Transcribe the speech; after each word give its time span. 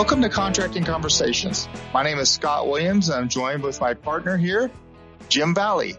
Welcome 0.00 0.22
to 0.22 0.30
Contracting 0.30 0.84
Conversations. 0.84 1.68
My 1.92 2.02
name 2.02 2.18
is 2.18 2.30
Scott 2.30 2.66
Williams 2.66 3.10
I'm 3.10 3.28
joined 3.28 3.62
with 3.62 3.82
my 3.82 3.92
partner 3.92 4.38
here, 4.38 4.70
Jim 5.28 5.54
Valley. 5.54 5.94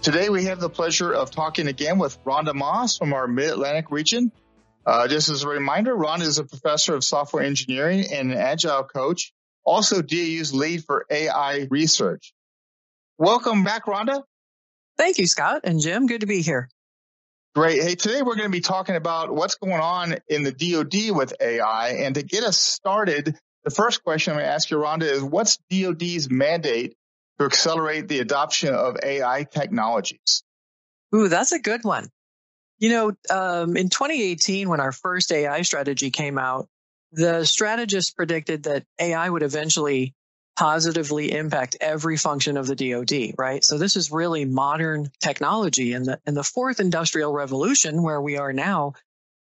Today 0.00 0.30
we 0.30 0.46
have 0.46 0.60
the 0.60 0.70
pleasure 0.70 1.12
of 1.12 1.30
talking 1.30 1.66
again 1.66 1.98
with 1.98 2.16
Rhonda 2.24 2.54
Maus 2.54 2.96
from 2.98 3.12
our 3.12 3.28
Mid-Atlantic 3.28 3.90
region. 3.90 4.32
Uh, 4.86 5.08
just 5.08 5.28
as 5.28 5.42
a 5.42 5.48
reminder, 5.48 5.94
Rhonda 5.94 6.22
is 6.22 6.38
a 6.38 6.44
professor 6.44 6.94
of 6.94 7.04
software 7.04 7.44
engineering 7.44 8.06
and 8.10 8.32
an 8.32 8.38
agile 8.38 8.82
coach, 8.82 9.34
also 9.62 10.00
DAU's 10.00 10.54
lead 10.54 10.82
for 10.82 11.04
AI 11.10 11.66
research. 11.70 12.32
Welcome 13.18 13.62
back, 13.62 13.84
Rhonda. 13.84 14.22
Thank 14.96 15.18
you, 15.18 15.26
Scott 15.26 15.60
and 15.64 15.80
Jim. 15.80 16.06
Good 16.06 16.22
to 16.22 16.26
be 16.26 16.40
here. 16.40 16.70
Great. 17.54 17.80
Hey, 17.80 17.94
today 17.94 18.20
we're 18.22 18.34
going 18.34 18.48
to 18.48 18.52
be 18.52 18.60
talking 18.60 18.96
about 18.96 19.32
what's 19.32 19.54
going 19.54 19.80
on 19.80 20.16
in 20.26 20.42
the 20.42 20.50
DoD 20.50 21.16
with 21.16 21.34
AI. 21.40 21.90
And 22.00 22.16
to 22.16 22.24
get 22.24 22.42
us 22.42 22.58
started, 22.58 23.38
the 23.62 23.70
first 23.70 24.02
question 24.02 24.32
I'm 24.32 24.38
going 24.38 24.48
to 24.48 24.52
ask 24.52 24.72
you, 24.72 24.78
Rhonda, 24.78 25.02
is 25.02 25.22
what's 25.22 25.58
DoD's 25.70 26.28
mandate 26.28 26.96
to 27.38 27.44
accelerate 27.44 28.08
the 28.08 28.18
adoption 28.18 28.74
of 28.74 28.96
AI 29.04 29.44
technologies? 29.44 30.42
Ooh, 31.14 31.28
that's 31.28 31.52
a 31.52 31.60
good 31.60 31.84
one. 31.84 32.08
You 32.80 32.88
know, 32.88 33.12
um, 33.30 33.76
in 33.76 33.88
2018, 33.88 34.68
when 34.68 34.80
our 34.80 34.90
first 34.90 35.30
AI 35.30 35.62
strategy 35.62 36.10
came 36.10 36.38
out, 36.38 36.66
the 37.12 37.44
strategists 37.44 38.10
predicted 38.10 38.64
that 38.64 38.84
AI 38.98 39.30
would 39.30 39.44
eventually 39.44 40.12
positively 40.56 41.32
impact 41.32 41.76
every 41.80 42.16
function 42.16 42.56
of 42.56 42.66
the 42.66 42.76
DoD, 42.76 43.34
right? 43.36 43.64
So 43.64 43.78
this 43.78 43.96
is 43.96 44.10
really 44.10 44.44
modern 44.44 45.10
technology 45.20 45.92
and 45.92 46.06
the, 46.06 46.20
in 46.26 46.34
the 46.34 46.44
fourth 46.44 46.80
industrial 46.80 47.32
revolution 47.32 48.02
where 48.02 48.20
we 48.20 48.36
are 48.36 48.52
now, 48.52 48.94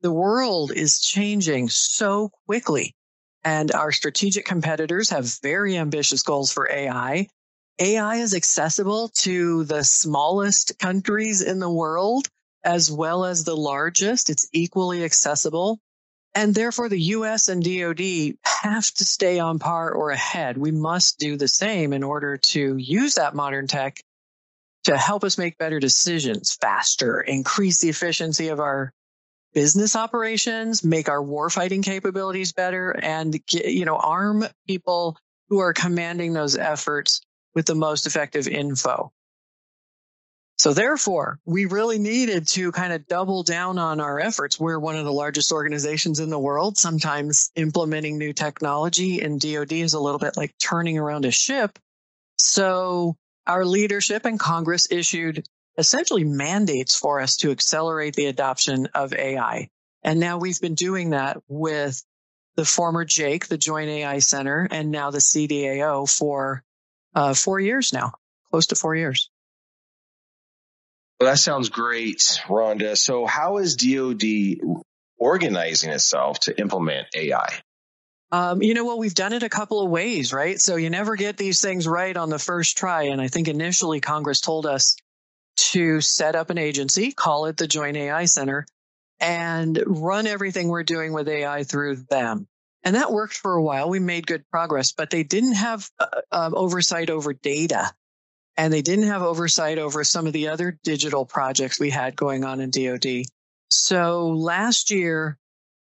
the 0.03 0.13
world 0.13 0.73
is 0.73 1.01
changing 1.01 1.69
so 1.69 2.31
quickly 2.47 2.95
and 3.45 3.73
our 3.73 3.93
strategic 3.93 4.45
competitors 4.45 5.11
have 5.11 5.39
very 5.43 5.77
ambitious 5.77 6.23
goals 6.23 6.53
for 6.53 6.71
AI. 6.71 7.27
AI 7.79 8.17
is 8.17 8.35
accessible 8.35 9.09
to 9.09 9.65
the 9.65 9.83
smallest 9.83 10.79
countries 10.79 11.41
in 11.41 11.59
the 11.59 11.71
world 11.71 12.29
as 12.63 12.91
well 12.91 13.25
as 13.25 13.45
the 13.45 13.57
largest. 13.57 14.29
It's 14.29 14.49
equally 14.53 15.03
accessible. 15.03 15.81
And 16.35 16.55
therefore, 16.55 16.89
the 16.89 17.01
US 17.01 17.49
and 17.49 17.63
DoD 17.63 18.35
have 18.63 18.91
to 18.93 19.05
stay 19.05 19.41
on 19.41 19.59
par 19.59 19.93
or 19.93 20.11
ahead. 20.11 20.57
We 20.57 20.71
must 20.71 21.19
do 21.19 21.37
the 21.37 21.49
same 21.49 21.93
in 21.93 22.05
order 22.05 22.37
to 22.37 22.77
use 22.77 23.17
that 23.17 23.35
modern 23.35 23.67
tech 23.67 24.03
to 24.85 24.97
help 24.97 25.25
us 25.25 25.39
make 25.39 25.59
better 25.59 25.81
decisions 25.81 26.57
faster, 26.61 27.21
increase 27.21 27.81
the 27.81 27.89
efficiency 27.89 28.49
of 28.49 28.61
our 28.61 28.93
business 29.53 29.97
operations, 29.97 30.85
make 30.85 31.09
our 31.09 31.23
warfighting 31.23 31.83
capabilities 31.83 32.53
better, 32.53 32.93
and 33.03 33.39
you 33.53 33.85
know, 33.85 33.97
arm 33.97 34.45
people 34.67 35.19
who 35.49 35.59
are 35.59 35.73
commanding 35.73 36.33
those 36.33 36.57
efforts 36.57 37.21
with 37.55 37.67
the 37.67 37.75
most 37.75 38.07
effective 38.07 38.47
info. 38.47 39.13
So 40.61 40.75
therefore, 40.75 41.39
we 41.47 41.65
really 41.65 41.99
needed 41.99 42.47
to 42.49 42.71
kind 42.71 42.93
of 42.93 43.07
double 43.07 43.43
down 43.43 43.79
on 43.79 43.99
our 43.99 44.21
efforts. 44.21 44.61
We're 44.61 44.79
one 44.79 44.97
of 44.97 45.07
the 45.07 45.11
largest 45.11 45.53
organizations 45.53 46.21
in 46.21 46.29
the 46.29 46.39
world. 46.39 46.77
Sometimes 46.77 47.51
implementing 47.57 48.19
new 48.19 48.35
technology 48.35 49.23
in 49.23 49.39
DoD 49.39 49.73
is 49.73 49.95
a 49.95 49.99
little 49.99 50.19
bit 50.19 50.37
like 50.37 50.53
turning 50.59 50.99
around 50.99 51.25
a 51.25 51.31
ship. 51.31 51.79
So 52.37 53.17
our 53.47 53.65
leadership 53.65 54.27
and 54.27 54.39
Congress 54.39 54.87
issued 54.91 55.47
essentially 55.79 56.25
mandates 56.25 56.95
for 56.95 57.23
us 57.23 57.37
to 57.37 57.53
accelerate 57.53 58.15
the 58.15 58.27
adoption 58.27 58.87
of 58.95 59.15
AI. 59.15 59.71
And 60.03 60.21
now 60.21 60.37
we've 60.37 60.61
been 60.61 60.75
doing 60.75 61.11
that 61.11 61.39
with 61.49 62.05
the 62.57 62.67
former 62.67 63.07
JAIC, 63.07 63.47
the 63.47 63.57
Joint 63.57 63.89
AI 63.89 64.19
Center, 64.19 64.69
and 64.71 64.91
now 64.91 65.11
the 65.11 65.21
CDAO 65.21 66.07
for 66.07 66.63
uh, 67.15 67.33
four 67.33 67.61
years 67.61 67.95
now, 67.95 68.13
close 68.51 68.67
to 68.67 68.75
four 68.75 68.95
years. 68.95 69.31
Well, 71.21 71.31
that 71.31 71.39
sounds 71.39 71.69
great, 71.69 72.41
Rhonda. 72.49 72.97
So, 72.97 73.27
how 73.27 73.59
is 73.59 73.77
DoD 73.77 74.59
organizing 75.19 75.91
itself 75.91 76.41
to 76.41 76.59
implement 76.59 77.09
AI? 77.15 77.61
Um, 78.33 78.63
you 78.63 78.73
know? 78.73 78.87
Well, 78.87 78.99
we've 78.99 79.15
done 79.15 79.35
it 79.35 79.43
a 79.43 79.51
couple 79.51 79.85
of 79.85 79.91
ways, 79.91 80.33
right? 80.33 80.59
So 80.59 80.77
you 80.77 80.89
never 80.89 81.17
get 81.17 81.37
these 81.37 81.61
things 81.61 81.87
right 81.87 82.17
on 82.17 82.31
the 82.31 82.39
first 82.39 82.79
try. 82.79 83.05
And 83.05 83.21
I 83.21 83.29
think 83.29 83.49
initially 83.49 84.01
Congress 84.01 84.41
told 84.41 84.65
us 84.65 84.97
to 85.57 86.01
set 86.01 86.37
up 86.37 86.49
an 86.49 86.57
agency, 86.57 87.13
call 87.13 87.47
it 87.47 87.59
the 87.59 87.67
Joint 87.67 87.99
AI 87.99 88.25
Center, 88.25 88.65
and 89.19 89.83
run 89.87 90.27
everything 90.27 90.69
we're 90.69 90.85
doing 90.85 91.13
with 91.13 91.29
AI 91.29 91.65
through 91.65 91.97
them. 92.09 92.47
And 92.83 92.97
that 92.97 93.13
worked 93.13 93.35
for 93.35 93.53
a 93.53 93.63
while. 93.63 93.91
We 93.91 93.99
made 93.99 94.27
good 94.27 94.49
progress, 94.51 94.93
but 94.93 95.11
they 95.11 95.23
didn't 95.23 95.55
have 95.55 95.91
uh, 95.99 96.07
uh, 96.33 96.51
oversight 96.55 97.11
over 97.11 97.35
data 97.35 97.93
and 98.61 98.71
they 98.71 98.83
didn't 98.83 99.07
have 99.07 99.23
oversight 99.23 99.79
over 99.79 100.05
some 100.05 100.27
of 100.27 100.35
the 100.35 100.49
other 100.49 100.79
digital 100.85 101.25
projects 101.25 101.81
we 101.81 101.89
had 101.89 102.15
going 102.15 102.45
on 102.45 102.61
in 102.61 102.69
DoD. 102.69 103.25
So 103.71 104.29
last 104.29 104.91
year 104.91 105.39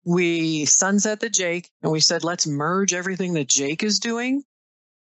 we 0.04 0.66
sunset 0.66 1.18
the 1.18 1.30
JAIC 1.30 1.66
and 1.82 1.90
we 1.90 1.98
said, 1.98 2.22
let's 2.22 2.46
merge 2.46 2.94
everything 2.94 3.32
that 3.32 3.48
JAIC 3.48 3.82
is 3.82 3.98
doing 3.98 4.44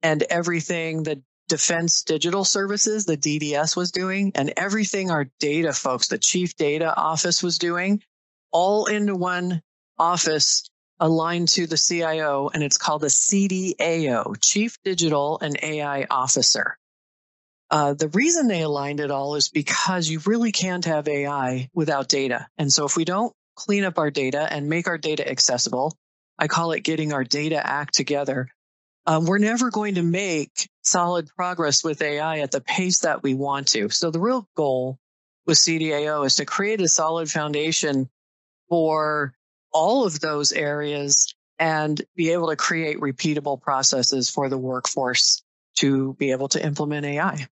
and 0.04 0.22
everything 0.30 1.02
that 1.04 1.18
Defense 1.50 2.04
Digital 2.04 2.46
Services, 2.46 3.06
the 3.06 3.18
DDS 3.18 3.76
was 3.76 3.90
doing 3.90 4.34
and 4.36 4.54
everything 4.56 5.10
our 5.10 5.26
data 5.40 5.74
folks, 5.74 6.10
the 6.10 6.20
chief 6.20 6.56
data 6.58 6.96
office 6.96 7.42
was 7.42 7.58
doing 7.58 8.04
all 8.52 8.86
into 8.86 9.16
one 9.16 9.64
office 9.98 10.70
aligned 11.00 11.48
to 11.48 11.66
the 11.66 11.78
CIO 11.78 12.52
and 12.54 12.62
it's 12.62 12.78
called 12.78 13.02
the 13.02 13.08
CDAO, 13.08 14.36
Chief 14.42 14.78
Digital 14.84 15.40
and 15.42 15.58
AI 15.64 16.06
Officer. 16.12 16.78
Uh, 17.70 17.94
the 17.94 18.08
reason 18.10 18.48
they 18.48 18.62
aligned 18.62 19.00
it 19.00 19.12
all 19.12 19.36
is 19.36 19.50
because 19.50 20.10
you 20.10 20.20
really 20.26 20.52
can't 20.52 20.86
have 20.86 21.08
AI 21.08 21.70
without 21.74 22.08
data. 22.08 22.48
And 22.58 22.72
so 22.72 22.86
if 22.86 22.96
we 22.96 23.04
don't 23.04 23.34
clean 23.56 23.84
up 23.84 23.98
our 23.98 24.10
data 24.10 24.48
and 24.50 24.70
make 24.70 24.88
our 24.88 24.98
data 24.98 25.30
accessible, 25.30 25.98
I 26.40 26.48
call 26.48 26.72
it 26.72 26.82
getting 26.82 27.12
our 27.12 27.24
data 27.24 27.66
act 27.66 27.94
together. 27.94 28.48
Um, 29.06 29.26
we're 29.26 29.38
never 29.38 29.70
going 29.70 29.96
to 29.96 30.04
make 30.04 30.70
solid 30.84 31.28
progress 31.36 31.84
with 31.84 32.02
AI 32.02 32.40
at 32.40 32.52
the 32.52 32.62
pace 32.62 33.00
that 33.00 33.24
we 33.24 33.34
want 33.34 33.70
to. 33.70 33.90
So 33.90 34.12
the 34.12 34.20
real 34.20 34.48
goal 34.56 34.98
with 35.46 35.58
CDAO 35.58 36.26
is 36.26 36.36
to 36.36 36.46
create 36.46 36.82
a 36.82 36.88
solid 36.88 37.30
foundation 37.30 38.10
for 38.70 39.34
all 39.72 40.06
of 40.06 40.20
those 40.20 40.52
areas 40.52 41.34
and 41.60 42.02
be 42.16 42.32
able 42.32 42.50
to 42.50 42.56
create 42.56 43.00
repeatable 43.00 43.60
processes 43.60 44.30
for 44.30 44.50
the 44.50 44.58
workforce 44.58 45.42
to 45.78 46.14
be 46.16 46.32
able 46.32 46.50
to 46.50 46.64
implement 46.64 47.06
AI. 47.06 47.48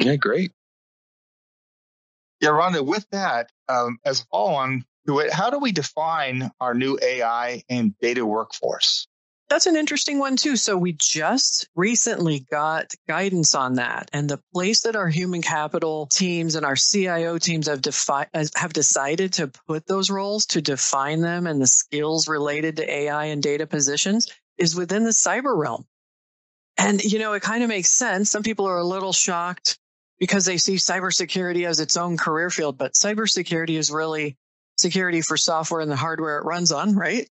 Yeah, 0.00 0.16
great. 0.16 0.52
Yeah, 2.40 2.50
Rhonda, 2.50 2.84
with 2.84 3.06
that, 3.12 3.50
um, 3.68 3.98
as 4.04 4.22
a 4.22 4.24
follow 4.26 4.54
on 4.54 4.84
to 5.06 5.18
it, 5.20 5.32
how 5.32 5.50
do 5.50 5.58
we 5.58 5.72
define 5.72 6.50
our 6.60 6.74
new 6.74 6.98
AI 7.02 7.62
and 7.68 7.94
data 7.98 8.24
workforce? 8.24 9.06
That's 9.50 9.66
an 9.66 9.74
interesting 9.76 10.20
one 10.20 10.36
too. 10.36 10.56
So 10.56 10.78
we 10.78 10.92
just 10.92 11.68
recently 11.74 12.46
got 12.52 12.94
guidance 13.08 13.56
on 13.56 13.74
that 13.74 14.08
and 14.12 14.30
the 14.30 14.40
place 14.54 14.82
that 14.82 14.94
our 14.94 15.08
human 15.08 15.42
capital 15.42 16.06
teams 16.06 16.54
and 16.54 16.64
our 16.64 16.76
CIO 16.76 17.36
teams 17.36 17.66
have 17.66 17.82
defi- 17.82 18.30
have 18.54 18.72
decided 18.72 19.32
to 19.34 19.48
put 19.66 19.86
those 19.86 20.08
roles 20.08 20.46
to 20.46 20.62
define 20.62 21.20
them 21.20 21.48
and 21.48 21.60
the 21.60 21.66
skills 21.66 22.28
related 22.28 22.76
to 22.76 22.88
AI 22.88 23.24
and 23.26 23.42
data 23.42 23.66
positions 23.66 24.28
is 24.56 24.76
within 24.76 25.02
the 25.02 25.10
cyber 25.10 25.56
realm. 25.58 25.84
And 26.78 27.02
you 27.02 27.18
know, 27.18 27.32
it 27.32 27.42
kind 27.42 27.64
of 27.64 27.68
makes 27.68 27.90
sense. 27.90 28.30
Some 28.30 28.44
people 28.44 28.66
are 28.66 28.78
a 28.78 28.84
little 28.84 29.12
shocked 29.12 29.79
because 30.20 30.44
they 30.44 30.58
see 30.58 30.76
cybersecurity 30.76 31.66
as 31.66 31.80
its 31.80 31.96
own 31.96 32.16
career 32.16 32.50
field, 32.50 32.78
but 32.78 32.92
cybersecurity 32.92 33.76
is 33.76 33.90
really 33.90 34.36
security 34.76 35.22
for 35.22 35.36
software 35.36 35.80
and 35.80 35.90
the 35.90 35.96
hardware 35.96 36.38
it 36.38 36.44
runs 36.44 36.70
on, 36.70 36.94
right? 36.94 37.28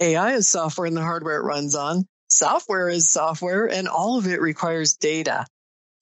AI 0.00 0.32
is 0.32 0.48
software 0.48 0.86
and 0.86 0.96
the 0.96 1.02
hardware 1.02 1.38
it 1.38 1.44
runs 1.44 1.74
on. 1.74 2.06
Software 2.28 2.88
is 2.88 3.10
software 3.10 3.66
and 3.66 3.88
all 3.88 4.16
of 4.16 4.26
it 4.26 4.40
requires 4.40 4.94
data. 4.94 5.44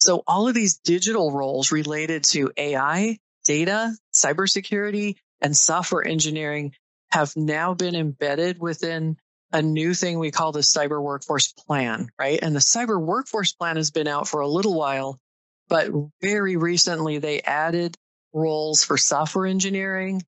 So 0.01 0.23
all 0.27 0.47
of 0.47 0.55
these 0.55 0.79
digital 0.79 1.33
roles 1.33 1.73
related 1.73 2.25
to 2.25 2.53
AI, 2.57 3.19
data, 3.45 3.97
cybersecurity, 4.15 5.17
and 5.41 5.57
software 5.57 6.07
engineering 6.07 6.73
have 7.11 7.33
now 7.37 7.75
been 7.75 7.97
embedded 7.97 8.61
within 8.61 9.17
a 9.51 9.63
new 9.63 9.95
thing 9.95 10.19
we 10.19 10.31
call 10.31 10.53
the 10.53 10.61
cyber 10.61 11.03
workforce 11.03 11.53
plan, 11.53 12.11
right? 12.19 12.39
And 12.43 12.55
the 12.55 12.61
cyber 12.61 13.01
workforce 13.01 13.55
plan 13.55 13.77
has 13.77 13.91
been 13.91 14.07
out 14.07 14.29
for 14.29 14.41
a 14.41 14.49
little 14.49 14.75
while 14.75 15.19
but 15.69 15.91
very 16.21 16.57
recently, 16.57 17.19
they 17.19 17.41
added 17.41 17.97
roles 18.33 18.85
for 18.85 18.97
software 18.97 19.47
engineering, 19.47 20.23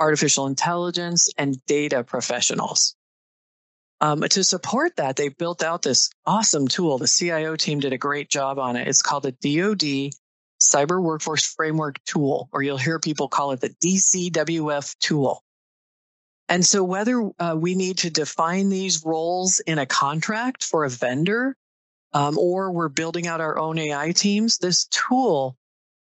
artificial 0.00 0.46
intelligence, 0.46 1.30
and 1.36 1.64
data 1.66 2.04
professionals. 2.04 2.94
Um, 4.00 4.20
to 4.20 4.44
support 4.44 4.96
that, 4.96 5.16
they 5.16 5.28
built 5.28 5.62
out 5.62 5.82
this 5.82 6.10
awesome 6.24 6.68
tool. 6.68 6.98
The 6.98 7.08
CIO 7.08 7.56
team 7.56 7.80
did 7.80 7.92
a 7.92 7.98
great 7.98 8.28
job 8.28 8.58
on 8.58 8.76
it. 8.76 8.86
It's 8.86 9.02
called 9.02 9.24
the 9.24 9.32
DoD 9.32 10.12
Cyber 10.60 11.02
Workforce 11.02 11.44
Framework 11.44 12.02
Tool, 12.04 12.48
or 12.52 12.62
you'll 12.62 12.78
hear 12.78 13.00
people 13.00 13.28
call 13.28 13.52
it 13.52 13.60
the 13.60 13.70
DCWF 13.70 14.96
tool. 14.98 15.42
And 16.48 16.64
so 16.64 16.82
whether 16.82 17.30
uh, 17.38 17.56
we 17.58 17.74
need 17.74 17.98
to 17.98 18.10
define 18.10 18.68
these 18.68 19.04
roles 19.04 19.60
in 19.60 19.78
a 19.78 19.86
contract 19.86 20.64
for 20.64 20.84
a 20.84 20.88
vendor 20.88 21.54
um, 22.12 22.38
or 22.38 22.72
we're 22.72 22.88
building 22.88 23.26
out 23.26 23.40
our 23.40 23.58
own 23.58 23.78
AI 23.78 24.12
teams, 24.12 24.58
this 24.58 24.86
tool 24.86 25.56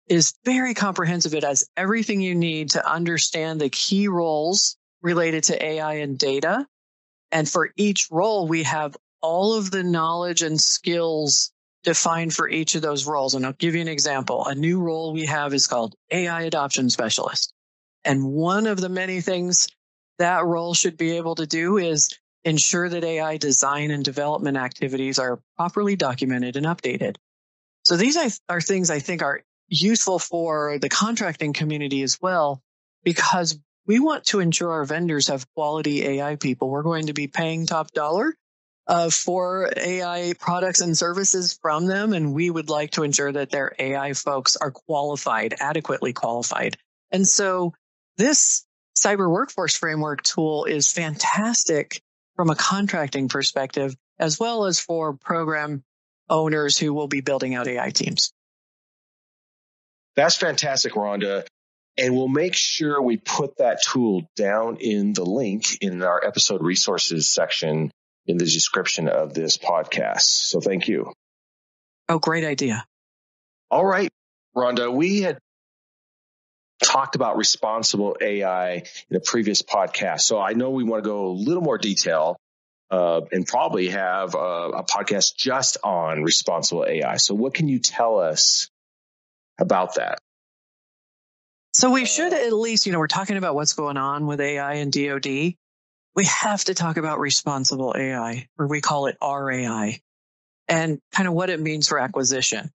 is 0.07 0.33
very 0.45 0.73
comprehensive. 0.73 1.33
It 1.33 1.43
has 1.43 1.67
everything 1.75 2.21
you 2.21 2.35
need 2.35 2.71
to 2.71 2.89
understand 2.89 3.59
the 3.59 3.69
key 3.69 4.07
roles 4.07 4.77
related 5.01 5.43
to 5.45 5.65
AI 5.65 5.95
and 5.95 6.17
data. 6.17 6.65
And 7.31 7.47
for 7.47 7.71
each 7.75 8.07
role, 8.09 8.47
we 8.47 8.63
have 8.63 8.95
all 9.21 9.53
of 9.57 9.69
the 9.71 9.83
knowledge 9.83 10.41
and 10.43 10.59
skills 10.59 11.51
defined 11.83 12.33
for 12.33 12.47
each 12.49 12.75
of 12.75 12.81
those 12.81 13.05
roles. 13.05 13.33
And 13.33 13.45
I'll 13.45 13.53
give 13.53 13.75
you 13.75 13.81
an 13.81 13.87
example. 13.87 14.45
A 14.45 14.55
new 14.55 14.79
role 14.81 15.13
we 15.13 15.25
have 15.25 15.53
is 15.53 15.67
called 15.67 15.95
AI 16.11 16.43
adoption 16.43 16.89
specialist. 16.89 17.53
And 18.05 18.25
one 18.25 18.67
of 18.67 18.79
the 18.79 18.89
many 18.89 19.21
things 19.21 19.67
that 20.19 20.45
role 20.45 20.73
should 20.73 20.97
be 20.97 21.17
able 21.17 21.35
to 21.35 21.45
do 21.45 21.77
is 21.77 22.09
ensure 22.47 22.87
that 22.87 23.03
AI 23.03 23.35
design 23.35 23.91
and 23.91 24.05
development 24.05 24.55
activities 24.55 25.19
are 25.19 25.41
properly 25.57 25.97
documented 25.97 26.55
and 26.55 26.65
updated. 26.65 27.17
So 27.83 27.97
these 27.97 28.39
are 28.47 28.61
things 28.61 28.89
I 28.89 28.99
think 28.99 29.21
are 29.21 29.41
useful 29.67 30.17
for 30.17 30.79
the 30.79 30.87
contracting 30.87 31.51
community 31.51 32.03
as 32.03 32.21
well, 32.21 32.61
because 33.03 33.59
we 33.85 33.99
want 33.99 34.25
to 34.27 34.39
ensure 34.39 34.71
our 34.71 34.85
vendors 34.85 35.27
have 35.27 35.45
quality 35.55 36.05
AI 36.05 36.37
people. 36.37 36.69
We're 36.69 36.83
going 36.83 37.07
to 37.07 37.13
be 37.13 37.27
paying 37.27 37.65
top 37.65 37.91
dollar 37.91 38.33
uh, 38.87 39.09
for 39.09 39.69
AI 39.75 40.33
products 40.39 40.79
and 40.79 40.97
services 40.97 41.59
from 41.61 41.85
them. 41.85 42.13
And 42.13 42.33
we 42.33 42.49
would 42.49 42.69
like 42.69 42.91
to 42.91 43.03
ensure 43.03 43.31
that 43.31 43.49
their 43.49 43.75
AI 43.77 44.13
folks 44.13 44.55
are 44.55 44.71
qualified, 44.71 45.55
adequately 45.59 46.13
qualified. 46.13 46.77
And 47.11 47.27
so 47.27 47.73
this 48.15 48.65
cyber 48.97 49.29
workforce 49.29 49.75
framework 49.75 50.23
tool 50.23 50.63
is 50.63 50.91
fantastic 50.91 52.01
from 52.37 52.49
a 52.49 52.55
contracting 52.55 53.27
perspective, 53.27 53.95
as 54.17 54.39
well 54.39 54.65
as 54.65 54.79
for 54.79 55.13
program 55.13 55.83
owners 56.29 56.77
who 56.77 56.93
will 56.93 57.07
be 57.07 57.19
building 57.19 57.55
out 57.55 57.67
AI 57.67 57.89
teams. 57.89 58.31
That's 60.15 60.37
fantastic, 60.37 60.93
Rhonda. 60.93 61.45
And 61.97 62.15
we'll 62.15 62.27
make 62.27 62.53
sure 62.53 63.01
we 63.01 63.17
put 63.17 63.57
that 63.57 63.81
tool 63.81 64.29
down 64.35 64.77
in 64.77 65.13
the 65.13 65.25
link 65.25 65.81
in 65.81 66.03
our 66.03 66.23
episode 66.23 66.61
resources 66.61 67.27
section 67.27 67.91
in 68.27 68.37
the 68.37 68.45
description 68.45 69.09
of 69.09 69.33
this 69.33 69.57
podcast. 69.57 70.21
So 70.21 70.61
thank 70.61 70.87
you. 70.87 71.11
Oh, 72.07 72.19
great 72.19 72.45
idea. 72.45 72.85
All 73.71 73.85
right, 73.85 74.09
Rhonda, 74.55 74.93
we 74.93 75.21
had 75.21 75.39
talked 76.83 77.15
about 77.15 77.37
responsible 77.37 78.15
AI 78.21 78.83
in 79.09 79.15
a 79.15 79.19
previous 79.19 79.61
podcast. 79.61 80.21
So 80.21 80.39
I 80.39 80.53
know 80.53 80.71
we 80.71 80.83
want 80.83 81.03
to 81.03 81.09
go 81.09 81.27
a 81.27 81.33
little 81.33 81.63
more 81.63 81.77
detail 81.77 82.37
uh, 82.89 83.21
and 83.31 83.45
probably 83.45 83.89
have 83.89 84.35
a, 84.35 84.37
a, 84.37 84.83
podcast 84.83 85.35
just 85.35 85.77
on 85.83 86.23
responsible 86.23 86.85
AI. 86.87 87.17
So 87.17 87.35
what 87.35 87.53
can 87.53 87.67
you 87.67 87.79
tell 87.79 88.19
us 88.19 88.69
about 89.59 89.95
that? 89.95 90.19
So 91.73 91.91
we 91.91 92.05
should 92.05 92.33
at 92.33 92.53
least, 92.53 92.85
you 92.85 92.93
know, 92.93 92.99
we're 92.99 93.07
talking 93.07 93.37
about 93.37 93.55
what's 93.55 93.73
going 93.73 93.97
on 93.97 94.25
with 94.25 94.39
AI 94.39 94.75
and 94.75 94.91
DoD. 94.91 95.55
We 96.15 96.25
have 96.25 96.63
to 96.65 96.73
talk 96.73 96.97
about 96.97 97.19
responsible 97.19 97.93
AI, 97.95 98.47
or 98.57 98.67
we 98.67 98.81
call 98.81 99.07
it 99.07 99.17
RAI, 99.21 99.99
and 100.67 100.99
kind 101.11 101.27
of 101.27 101.33
what 101.35 101.49
it 101.49 101.59
means 101.59 101.87
for 101.89 101.99
acquisition. 101.99 102.71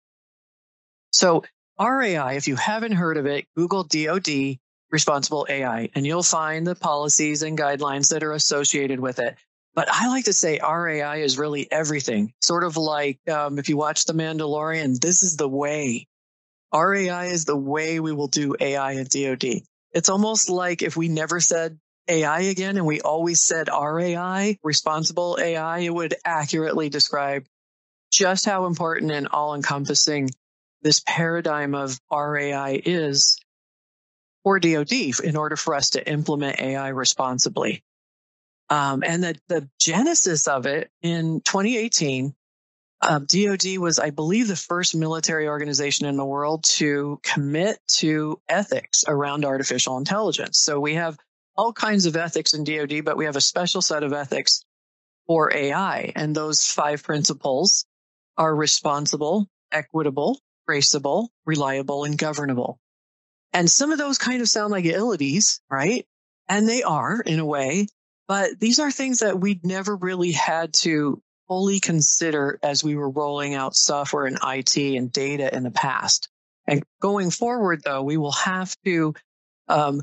So 1.12 1.44
RAI, 1.80 2.34
if 2.34 2.48
you 2.48 2.56
haven't 2.56 2.92
heard 2.92 3.16
of 3.16 3.26
it, 3.26 3.46
Google 3.56 3.84
DoD 3.84 4.58
responsible 4.90 5.46
AI, 5.48 5.90
and 5.94 6.06
you'll 6.06 6.22
find 6.22 6.66
the 6.66 6.74
policies 6.74 7.42
and 7.42 7.58
guidelines 7.58 8.10
that 8.10 8.22
are 8.22 8.32
associated 8.32 9.00
with 9.00 9.18
it. 9.18 9.36
But 9.74 9.88
I 9.90 10.08
like 10.08 10.24
to 10.24 10.32
say 10.32 10.58
RAI 10.60 11.22
is 11.22 11.38
really 11.38 11.70
everything. 11.70 12.32
Sort 12.40 12.64
of 12.64 12.76
like 12.76 13.20
um, 13.30 13.58
if 13.58 13.68
you 13.68 13.76
watch 13.76 14.06
The 14.06 14.12
Mandalorian, 14.12 14.98
this 14.98 15.22
is 15.22 15.36
the 15.36 15.48
way. 15.48 16.06
RAI 16.74 17.26
is 17.26 17.44
the 17.44 17.56
way 17.56 18.00
we 18.00 18.12
will 18.12 18.28
do 18.28 18.56
AI 18.58 18.96
at 18.96 19.10
DoD. 19.10 19.62
It's 19.92 20.08
almost 20.08 20.50
like 20.50 20.82
if 20.82 20.96
we 20.96 21.08
never 21.08 21.40
said 21.40 21.78
AI 22.08 22.40
again 22.40 22.76
and 22.76 22.86
we 22.86 23.00
always 23.00 23.42
said 23.42 23.68
RAI, 23.68 24.58
responsible 24.62 25.38
AI, 25.40 25.78
it 25.80 25.94
would 25.94 26.14
accurately 26.24 26.88
describe 26.88 27.46
just 28.10 28.46
how 28.46 28.66
important 28.66 29.12
and 29.12 29.28
all 29.28 29.54
encompassing 29.54 30.30
this 30.82 31.02
paradigm 31.06 31.74
of 31.74 31.98
RAI 32.10 32.80
is 32.84 33.38
for 34.44 34.60
DoD 34.60 34.92
in 35.24 35.36
order 35.36 35.56
for 35.56 35.74
us 35.74 35.90
to 35.90 36.10
implement 36.10 36.60
AI 36.60 36.88
responsibly. 36.88 37.82
Um, 38.70 39.02
and 39.04 39.22
the, 39.22 39.36
the 39.48 39.68
genesis 39.80 40.46
of 40.46 40.66
it 40.66 40.90
in 41.02 41.40
2018, 41.40 42.34
uh, 43.00 43.18
DoD 43.20 43.78
was, 43.78 43.98
I 43.98 44.10
believe, 44.10 44.48
the 44.48 44.56
first 44.56 44.94
military 44.94 45.48
organization 45.48 46.06
in 46.06 46.16
the 46.16 46.24
world 46.24 46.64
to 46.64 47.20
commit 47.22 47.78
to 47.98 48.40
ethics 48.48 49.04
around 49.06 49.44
artificial 49.44 49.98
intelligence. 49.98 50.58
So 50.58 50.80
we 50.80 50.94
have 50.94 51.16
all 51.56 51.72
kinds 51.72 52.06
of 52.06 52.16
ethics 52.16 52.54
in 52.54 52.64
DoD, 52.64 53.04
but 53.04 53.16
we 53.16 53.24
have 53.24 53.36
a 53.36 53.40
special 53.40 53.82
set 53.82 54.02
of 54.02 54.12
ethics 54.12 54.64
for 55.26 55.54
AI. 55.54 56.12
And 56.14 56.34
those 56.34 56.64
five 56.66 57.02
principles 57.02 57.84
are 58.36 58.54
responsible, 58.54 59.48
equitable, 59.72 60.40
traceable, 60.68 61.30
reliable, 61.46 62.04
and 62.04 62.18
governable. 62.18 62.78
And 63.52 63.70
some 63.70 63.90
of 63.90 63.98
those 63.98 64.18
kind 64.18 64.42
of 64.42 64.48
sound 64.48 64.70
like 64.70 64.84
ilities, 64.84 65.60
right? 65.70 66.06
And 66.48 66.68
they 66.68 66.82
are 66.82 67.20
in 67.20 67.38
a 67.38 67.46
way, 67.46 67.86
but 68.26 68.60
these 68.60 68.78
are 68.78 68.90
things 68.90 69.20
that 69.20 69.40
we'd 69.40 69.64
never 69.64 69.96
really 69.96 70.32
had 70.32 70.74
to 70.74 71.22
fully 71.48 71.80
consider 71.80 72.58
as 72.62 72.84
we 72.84 72.94
were 72.94 73.08
rolling 73.08 73.54
out 73.54 73.74
software 73.74 74.26
and 74.26 74.38
IT 74.42 74.76
and 74.76 75.10
data 75.10 75.54
in 75.54 75.62
the 75.62 75.70
past. 75.70 76.28
And 76.66 76.82
going 77.00 77.30
forward, 77.30 77.82
though, 77.82 78.02
we 78.02 78.18
will 78.18 78.32
have 78.32 78.76
to 78.84 79.14
um, 79.68 80.02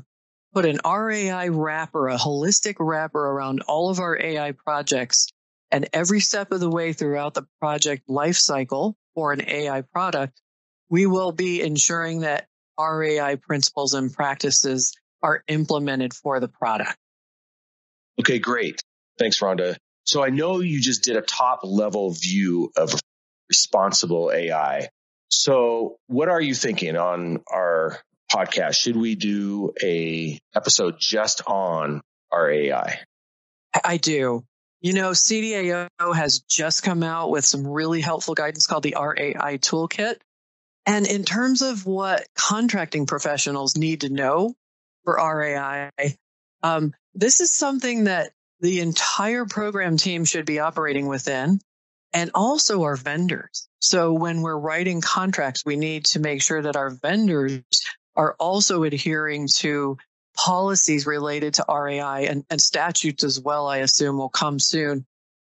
put 0.52 0.66
an 0.66 0.80
RAI 0.84 1.48
wrapper, 1.48 2.08
a 2.08 2.16
holistic 2.16 2.76
wrapper 2.80 3.24
around 3.24 3.60
all 3.68 3.90
of 3.90 4.00
our 4.00 4.20
AI 4.20 4.50
projects. 4.50 5.28
And 5.70 5.88
every 5.92 6.18
step 6.18 6.50
of 6.50 6.58
the 6.58 6.70
way 6.70 6.92
throughout 6.92 7.34
the 7.34 7.46
project 7.60 8.08
lifecycle 8.08 8.94
for 9.14 9.32
an 9.32 9.48
AI 9.48 9.82
product, 9.82 10.40
we 10.88 11.06
will 11.06 11.32
be 11.32 11.62
ensuring 11.62 12.20
that 12.20 12.46
RAI 12.78 13.36
principles 13.36 13.94
and 13.94 14.12
practices 14.12 14.94
are 15.22 15.42
implemented 15.48 16.14
for 16.14 16.40
the 16.40 16.48
product. 16.48 16.96
Okay, 18.20 18.38
great. 18.38 18.82
Thanks, 19.18 19.40
Rhonda. 19.40 19.76
So 20.04 20.22
I 20.22 20.30
know 20.30 20.60
you 20.60 20.80
just 20.80 21.02
did 21.02 21.16
a 21.16 21.22
top 21.22 21.60
level 21.64 22.10
view 22.10 22.70
of 22.76 22.94
responsible 23.48 24.30
AI. 24.32 24.88
So 25.28 25.96
what 26.06 26.28
are 26.28 26.40
you 26.40 26.54
thinking 26.54 26.96
on 26.96 27.42
our 27.50 27.98
podcast? 28.32 28.76
Should 28.76 28.96
we 28.96 29.14
do 29.16 29.72
a 29.82 30.38
episode 30.54 30.96
just 30.98 31.42
on 31.46 32.00
RAI? 32.32 33.00
I 33.84 33.96
do. 33.96 34.44
You 34.80 34.92
know, 34.92 35.10
CDAO 35.10 35.88
has 36.14 36.40
just 36.40 36.82
come 36.82 37.02
out 37.02 37.30
with 37.30 37.44
some 37.44 37.66
really 37.66 38.00
helpful 38.00 38.34
guidance 38.34 38.66
called 38.66 38.84
the 38.84 38.96
RAI 38.98 39.58
Toolkit. 39.58 40.16
And 40.86 41.06
in 41.06 41.24
terms 41.24 41.62
of 41.62 41.84
what 41.84 42.26
contracting 42.36 43.06
professionals 43.06 43.76
need 43.76 44.02
to 44.02 44.08
know 44.08 44.54
for 45.04 45.16
RAI, 45.16 45.90
um, 46.62 46.94
this 47.14 47.40
is 47.40 47.50
something 47.50 48.04
that 48.04 48.30
the 48.60 48.80
entire 48.80 49.44
program 49.44 49.96
team 49.96 50.24
should 50.24 50.46
be 50.46 50.60
operating 50.60 51.06
within 51.06 51.60
and 52.12 52.30
also 52.34 52.84
our 52.84 52.96
vendors. 52.96 53.68
So 53.80 54.12
when 54.12 54.40
we're 54.40 54.58
writing 54.58 55.00
contracts, 55.00 55.64
we 55.66 55.76
need 55.76 56.06
to 56.06 56.20
make 56.20 56.40
sure 56.40 56.62
that 56.62 56.76
our 56.76 56.90
vendors 56.90 57.62
are 58.14 58.34
also 58.38 58.84
adhering 58.84 59.48
to 59.56 59.98
policies 60.36 61.06
related 61.06 61.54
to 61.54 61.64
RAI 61.68 62.26
and, 62.28 62.44
and 62.48 62.60
statutes 62.60 63.24
as 63.24 63.40
well, 63.40 63.66
I 63.66 63.78
assume 63.78 64.18
will 64.18 64.28
come 64.28 64.58
soon. 64.58 65.04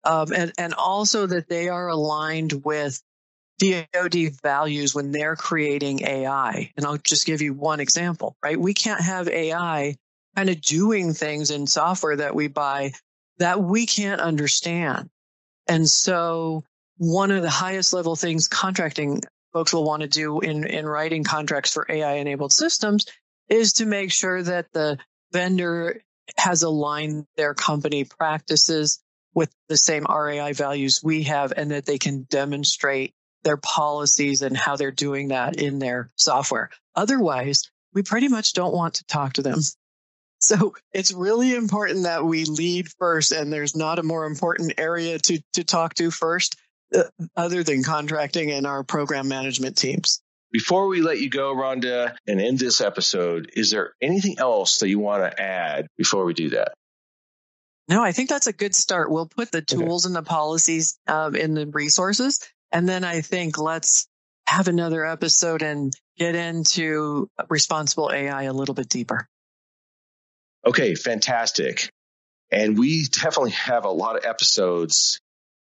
Um, 0.05 0.33
and, 0.35 0.53
and 0.59 0.75
also 0.75 1.27
that 1.27 1.49
they 1.49 1.69
are 1.69 1.89
aligned 1.89 2.65
with 2.65 3.03
DoD 3.59 4.41
values 4.43 4.95
when 4.95 5.13
they're 5.13 5.37
creating 5.37 6.03
AI. 6.03 6.73
And 6.77 6.85
I'll 6.85 6.99
just 6.99 7.27
give 7.27 7.41
you 7.41 7.55
one 7.55 7.81
example, 7.81 8.37
right? 8.43 8.59
We 8.59 8.75
can't 8.75 9.01
have 9.01 9.29
AI 9.29 9.97
kind 10.37 10.51
of 10.51 10.61
doing 10.61 11.13
things 11.15 11.51
in 11.51 11.67
software 11.67 12.17
that 12.17 12.35
we 12.35 12.49
buy 12.49 12.93
that 13.39 13.63
we 13.63 13.87
can't 13.87 14.21
understand. 14.21 15.11
And 15.67 15.89
so 15.89 16.65
one 16.99 17.31
of 17.31 17.43
the 17.43 17.51
highest 17.51 17.93
level 17.93 18.17
things 18.17 18.49
contracting 18.49 19.21
folks 19.53 19.73
will 19.73 19.85
want 19.85 20.03
to 20.03 20.09
do 20.09 20.41
in, 20.41 20.65
in 20.67 20.87
writing 20.87 21.25
contracts 21.25 21.73
for 21.73 21.87
AI 21.89 22.15
enabled 22.15 22.53
systems 22.53 23.07
is 23.49 23.75
to 23.75 23.87
make 23.87 24.13
sure 24.13 24.43
that 24.43 24.73
the 24.73 24.99
vendor 25.33 26.03
has 26.37 26.63
aligned 26.63 27.27
their 27.37 27.55
company 27.55 28.05
practices 28.05 29.01
with 29.35 29.51
the 29.69 29.77
same 29.77 30.07
RAI 30.09 30.53
values 30.53 31.01
we 31.03 31.25
have 31.25 31.53
and 31.57 31.71
that 31.73 31.87
they 31.87 31.99
can 31.99 32.23
demonstrate 32.31 33.15
their 33.45 33.57
policies 33.57 34.43
and 34.43 34.57
how 34.57 34.77
they're 34.77 34.91
doing 34.91 35.29
that 35.29 35.61
in 35.61 35.79
their 35.79 36.11
software. 36.17 36.71
Otherwise, 36.97 37.71
we 37.93 38.03
pretty 38.03 38.29
much 38.29 38.53
don't 38.53 38.75
want 38.75 38.95
to 38.95 39.05
talk 39.05 39.35
to 39.35 39.43
them. 39.43 39.61
So 40.41 40.75
it's 40.93 41.11
really 41.11 41.55
important 41.55 42.03
that 42.03 42.23
we 42.23 42.45
lead 42.45 42.91
first, 42.99 43.33
and 43.33 43.51
there's 43.51 43.75
not 43.75 43.99
a 43.99 44.03
more 44.03 44.27
important 44.27 44.75
area 44.77 45.19
to, 45.19 45.41
to 45.55 45.65
talk 45.65 45.95
to 45.95 46.11
first 46.11 46.57
uh, 46.95 47.05
other 47.35 47.63
than 47.63 47.83
contracting 47.83 48.51
and 48.51 48.67
our 48.67 48.85
program 48.85 49.27
management 49.27 49.79
teams. 49.79 50.21
Before 50.53 50.87
we 50.87 51.01
let 51.01 51.19
you 51.19 51.31
go, 51.31 51.55
Rhonda, 51.55 52.15
and 52.27 52.43
end 52.43 52.59
this 52.59 52.83
episode, 52.83 53.53
is 53.57 53.71
there 53.71 53.95
anything 54.03 54.39
else 54.39 54.81
that 54.81 54.89
you 54.89 54.99
want 54.99 55.23
to 55.23 55.43
add 55.43 55.87
before 55.97 56.27
we 56.27 56.35
do 56.35 56.51
that? 56.51 56.75
No, 57.89 58.03
I 58.03 58.13
think 58.13 58.29
that's 58.29 58.47
a 58.47 58.53
good 58.53 58.75
start. 58.75 59.11
We'll 59.11 59.27
put 59.27 59.51
the 59.51 59.63
tools 59.63 60.05
okay. 60.05 60.11
and 60.11 60.17
the 60.17 60.29
policies 60.29 60.99
um, 61.07 61.35
in 61.35 61.55
the 61.55 61.67
resources. 61.67 62.41
And 62.75 62.89
then 62.89 63.05
I 63.05 63.21
think 63.21 63.57
let's 63.57 64.09
have 64.49 64.67
another 64.67 65.07
episode 65.07 65.63
and 65.63 65.93
get 66.19 66.35
into 66.35 67.31
responsible 67.49 68.11
AI 68.13 68.43
a 68.43 68.53
little 68.53 68.75
bit 68.75 68.89
deeper. 68.89 69.29
Okay, 70.67 70.97
fantastic. 70.97 71.89
And 72.51 72.77
we 72.77 73.05
definitely 73.05 73.53
have 73.53 73.85
a 73.85 73.91
lot 73.91 74.17
of 74.17 74.25
episodes 74.25 75.21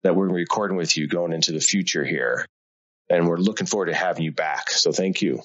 that 0.03 0.15
we're 0.15 0.27
recording 0.27 0.75
with 0.75 0.97
you 0.97 1.07
going 1.07 1.33
into 1.33 1.51
the 1.51 1.59
future 1.59 2.03
here. 2.03 2.47
And 3.09 3.27
we're 3.27 3.37
looking 3.37 3.67
forward 3.67 3.87
to 3.87 3.93
having 3.93 4.23
you 4.23 4.31
back. 4.31 4.71
So 4.71 4.91
thank 4.91 5.21
you. 5.21 5.43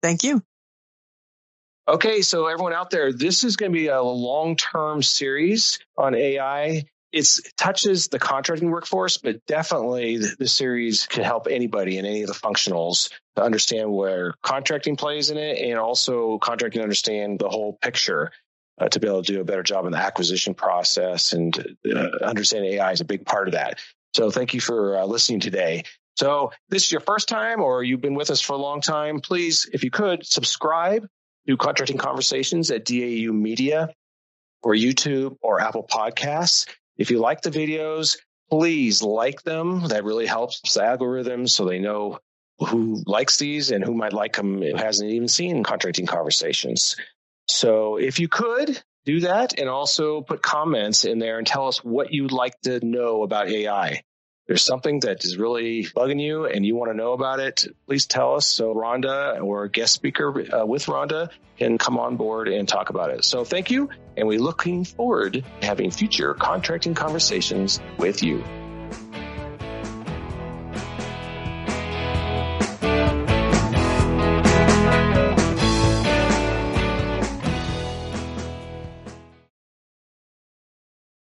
Thank 0.00 0.22
you. 0.22 0.42
Okay, 1.88 2.22
so 2.22 2.46
everyone 2.46 2.72
out 2.72 2.90
there, 2.90 3.12
this 3.12 3.42
is 3.42 3.56
going 3.56 3.72
to 3.72 3.78
be 3.78 3.88
a 3.88 4.00
long 4.00 4.54
term 4.54 5.02
series 5.02 5.80
on 5.96 6.14
AI. 6.14 6.84
It 7.12 7.26
touches 7.56 8.08
the 8.08 8.18
contracting 8.18 8.70
workforce, 8.70 9.16
but 9.16 9.44
definitely 9.46 10.18
the, 10.18 10.36
the, 10.38 10.48
series 10.48 11.06
can 11.06 11.24
help 11.24 11.46
anybody 11.50 11.98
in 11.98 12.04
any 12.04 12.22
of 12.22 12.28
the 12.28 12.34
functionals 12.34 13.10
to 13.36 13.42
understand 13.42 13.90
where 13.90 14.34
contracting 14.42 14.96
plays 14.96 15.30
in 15.30 15.38
it 15.38 15.58
and 15.58 15.78
also 15.78 16.38
contracting 16.38 16.82
understand 16.82 17.38
the 17.38 17.48
whole 17.48 17.72
picture 17.80 18.30
uh, 18.80 18.88
to 18.88 19.00
be 19.00 19.06
able 19.06 19.22
to 19.22 19.32
do 19.32 19.40
a 19.40 19.44
better 19.44 19.62
job 19.62 19.86
in 19.86 19.92
the 19.92 19.98
acquisition 19.98 20.54
process 20.54 21.32
and 21.32 21.76
uh, 21.90 22.08
understand 22.22 22.64
AI 22.64 22.92
is 22.92 23.00
a 23.00 23.06
big 23.06 23.24
part 23.24 23.48
of 23.48 23.54
that. 23.54 23.80
So 24.14 24.30
thank 24.30 24.54
you 24.54 24.60
for 24.60 24.98
uh, 24.98 25.04
listening 25.04 25.40
today. 25.40 25.84
So 26.16 26.52
this 26.68 26.84
is 26.84 26.92
your 26.92 27.00
first 27.00 27.28
time 27.28 27.60
or 27.60 27.82
you've 27.82 28.00
been 28.00 28.14
with 28.14 28.30
us 28.30 28.40
for 28.40 28.54
a 28.54 28.58
long 28.58 28.80
time, 28.80 29.20
please, 29.20 29.68
if 29.72 29.84
you 29.84 29.90
could 29.90 30.26
subscribe 30.26 31.06
to 31.46 31.56
contracting 31.56 31.96
conversations 31.96 32.70
at 32.70 32.84
DAU 32.84 33.32
Media 33.32 33.88
or 34.62 34.74
YouTube 34.74 35.36
or 35.40 35.60
Apple 35.60 35.86
Podcasts. 35.88 36.66
If 36.98 37.10
you 37.10 37.18
like 37.18 37.42
the 37.42 37.50
videos, 37.50 38.18
please 38.50 39.02
like 39.02 39.42
them. 39.42 39.88
That 39.88 40.04
really 40.04 40.26
helps 40.26 40.60
the 40.74 40.84
algorithm 40.84 41.46
so 41.46 41.64
they 41.64 41.78
know 41.78 42.18
who 42.58 43.02
likes 43.06 43.38
these 43.38 43.70
and 43.70 43.84
who 43.84 43.94
might 43.94 44.12
like 44.12 44.36
them 44.36 44.60
who 44.60 44.76
hasn't 44.76 45.10
even 45.10 45.28
seen 45.28 45.62
contracting 45.62 46.06
conversations. 46.06 46.96
So 47.46 47.96
if 47.96 48.18
you 48.18 48.28
could 48.28 48.82
do 49.04 49.20
that 49.20 49.58
and 49.58 49.68
also 49.68 50.20
put 50.20 50.42
comments 50.42 51.04
in 51.04 51.18
there 51.18 51.38
and 51.38 51.46
tell 51.46 51.68
us 51.68 51.82
what 51.84 52.12
you'd 52.12 52.32
like 52.32 52.60
to 52.62 52.84
know 52.84 53.22
about 53.22 53.48
AI 53.48 54.02
there's 54.48 54.62
something 54.62 55.00
that 55.00 55.24
is 55.24 55.36
really 55.36 55.84
bugging 55.84 56.20
you 56.20 56.46
and 56.46 56.66
you 56.66 56.74
want 56.74 56.90
to 56.90 56.96
know 56.96 57.12
about 57.12 57.38
it, 57.38 57.66
please 57.86 58.06
tell 58.06 58.34
us 58.34 58.46
so 58.46 58.74
Rhonda 58.74 59.40
or 59.40 59.68
guest 59.68 59.92
speaker 59.92 60.44
uh, 60.52 60.64
with 60.64 60.86
Rhonda 60.86 61.28
can 61.58 61.76
come 61.76 61.98
on 61.98 62.16
board 62.16 62.48
and 62.48 62.66
talk 62.66 62.88
about 62.90 63.10
it. 63.10 63.24
So 63.24 63.44
thank 63.44 63.70
you. 63.70 63.90
And 64.16 64.26
we're 64.26 64.40
looking 64.40 64.84
forward 64.84 65.44
to 65.60 65.66
having 65.66 65.90
future 65.90 66.34
contracting 66.34 66.94
conversations 66.94 67.78
with 67.98 68.22
you. 68.22 68.42